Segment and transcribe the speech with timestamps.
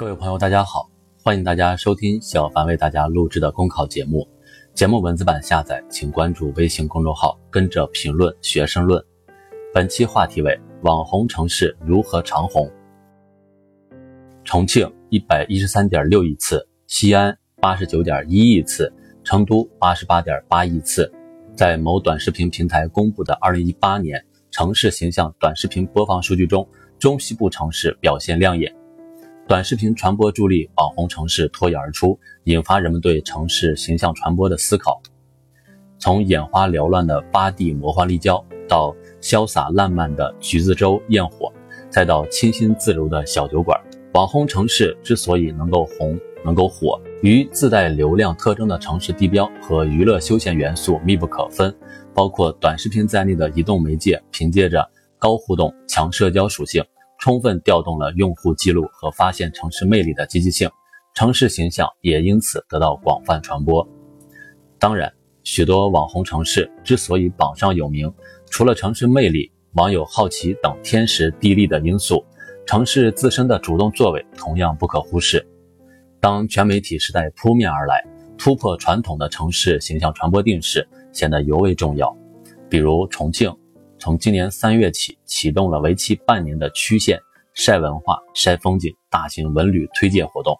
[0.00, 0.90] 各位朋友，大家好，
[1.22, 4.26] 欢迎大家收听小凡为大家录制的公考节目。
[4.72, 9.04] 节目文字版下载，请关注微信公众号，跟着评论学生论。
[9.74, 12.72] 本期话题为：网红城市如何长红？
[14.42, 18.90] 重庆一百一十三点六亿次，西安八十九点一亿次，
[19.22, 21.12] 成都八十八点八亿次。
[21.54, 26.66] 在某短视频平台公布的二零一八年城市形象短视频播放数据中，
[26.98, 28.74] 中西部城市表现亮眼。
[29.50, 35.02] 短视频传播助力网红城市脱颖而出，引发人们对城市形象传播的思考。
[35.98, 41.52] 从眼花缭乱的八地魔幻立交，到潇洒烂漫的橘子洲焰火，
[41.88, 43.76] 再到清新自如的小酒馆，
[44.14, 51.76] 网红城市之所以能够红、能够火，与自带流量特征的城市地标和娱乐休闲元素密不可分。
[52.14, 56.80] 包括短视频在内的移动媒介，凭借着高互动、强社交属性。
[57.20, 60.70] 充分调动了用户记录和发现城市魅力的积极性，
[61.14, 63.86] 城市形象也因此得到广泛传播。
[64.78, 65.12] 当然，
[65.44, 68.10] 许多网红城市之所以榜上有名，
[68.46, 72.24] 除了城市魅力、网友好奇等天时地利的因素，
[72.66, 75.46] 城市自身的主动作为同样不可忽视。
[76.20, 78.02] 当全媒体时代扑面而来，
[78.38, 82.16] 突破传统的城市形象传播定势显得尤为重要。
[82.70, 83.54] 比如重庆。
[84.00, 87.20] 从今年三月起，启动了为期半年的区县
[87.52, 90.56] 晒文化、晒风景大型文旅推介活动，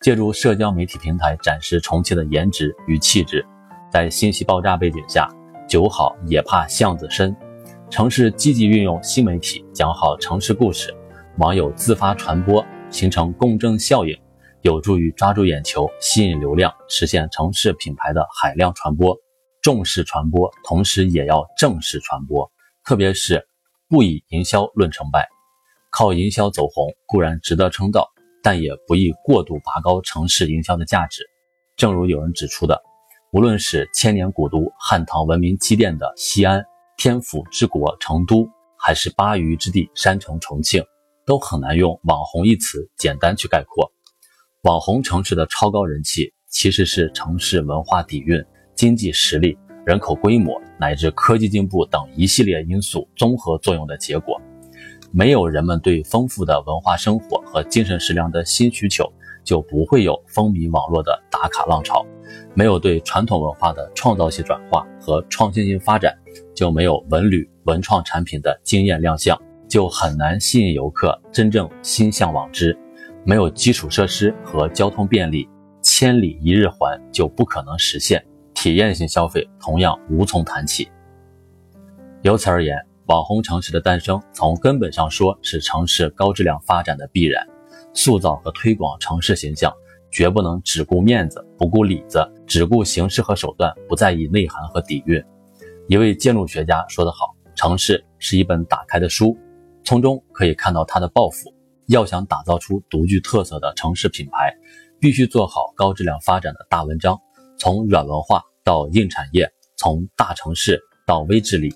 [0.00, 3.46] 借助社交媒体平台展示重庆的颜值与气质。
[3.90, 5.28] 在信息爆炸背景下，
[5.68, 7.36] 酒好也怕巷子深，
[7.90, 10.94] 城市积极运用新媒体讲好城市故事，
[11.36, 14.18] 网友自发传播，形成共振效应，
[14.62, 19.14] 有助于抓住眼球、吸引流量，实现城市品牌的海量传播。
[19.60, 22.50] 重视传播，同时也要正视传播。
[22.84, 23.46] 特别是
[23.88, 25.28] 不以营销论成败，
[25.90, 28.10] 靠营销走红固然值得称道，
[28.42, 31.22] 但也不宜过度拔高城市营销的价值。
[31.76, 32.82] 正如有人指出的，
[33.32, 36.64] 无论是千年古都、汉唐文明积淀的西安、
[36.96, 40.84] 天府之国成都，还是巴渝之地山城重庆，
[41.24, 43.92] 都很难用“网红”一词简单去概括。
[44.62, 48.44] 网红城市的超高人气，其实是城市文化底蕴、
[48.74, 49.56] 经济实力。
[49.84, 54.40] 人口规模乃至科技进步等一系列因素综合作用的结果，
[55.10, 62.06] 没有人们对丰富的文化生活和精神食粮的新需求，就不会有风靡网络的打卡浪潮；
[62.54, 66.16] 没有对传统文化的创造性转化和创新性发展，
[66.54, 69.36] 就没有文旅文创产品的惊艳亮相，
[69.68, 72.72] 就很难吸引游客真正心向往之；
[73.24, 75.48] 没有基础设施和交通便利，
[75.82, 78.24] 千里一日环就不可能实现。
[78.62, 80.88] 体验性消费同样无从谈起。
[82.22, 87.44] 由此而言，网红城市的诞生，从根本上说是城市高质量发展的必然。
[87.92, 89.74] 塑造和推广城市形象，
[90.12, 95.20] 绝不能只顾面子不顾里子，只顾形式和手段，不在意内涵和底蕴。
[95.88, 99.36] 一位建筑学家说得好：“城市是一本打开的书，
[99.82, 101.52] 从中可以看到它的抱负。
[101.88, 104.54] 要想打造出独具特色的城市品牌，
[105.00, 107.20] 必须做好高质量发展的大文章，
[107.58, 111.74] 从软文化。”到硬产业，从大城市到微治理，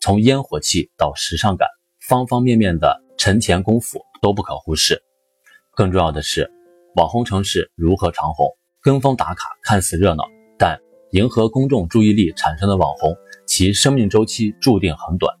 [0.00, 1.68] 从烟火气到时尚感，
[2.08, 5.02] 方方面面的沉潜功夫都不可忽视。
[5.74, 6.48] 更重要的是，
[6.94, 8.46] 网红城市如何长红？
[8.80, 10.24] 跟风打卡看似热闹，
[10.56, 10.78] 但
[11.10, 13.14] 迎合公众注意力产生的网红，
[13.46, 15.36] 其生命周期注定很短。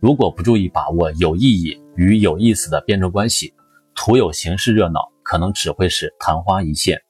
[0.00, 3.54] 如果不注意把握有意义与有意思的辩证关系，
[3.94, 7.00] 徒有形式热闹，可能只会是昙花一现。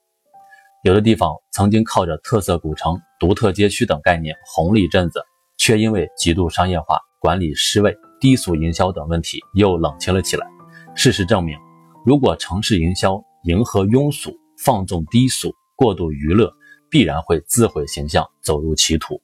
[0.85, 5.19] 有的地方曾经靠着特色古城、独特街区等概念红了一阵子，
[5.57, 10.45] 却因为极度商业化、管理失位、低俗营销等问题又冷清了起来。
[10.93, 11.57] 事实证明，
[12.05, 16.53] 如果城市营销迎合庸俗、放纵低俗、过度娱乐，
[16.87, 19.19] 必然会自毁形象，走入歧途。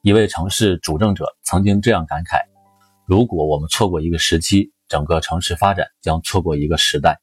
[0.00, 2.38] 一位城市主政者曾经这样感慨
[3.04, 7.20] ：“如果我们错过一个时期，整个城市发展将错过一个时代。”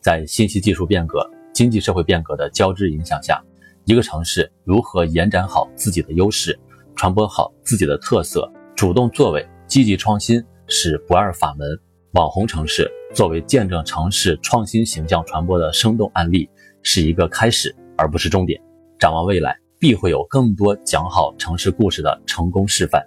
[0.00, 1.30] 在信息技术变革。
[1.56, 3.42] 经济社会变革的交织影响下，
[3.86, 6.58] 一个城市如何延展好自己的优势，
[6.94, 11.66] 传播好自己的特色，主动作为、积极创新是不二法门。
[12.12, 16.46] 网红城市作为见证城市创新形象传播的生动案例，
[16.82, 18.60] 是一个开始，而不是终点。
[18.98, 23.02] 展望未来，必会有更多讲好城市故事的成功示范。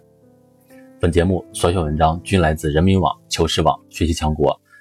[0.99, 4.59] 本节目所有文章均来自人民网、求是网、学习强国。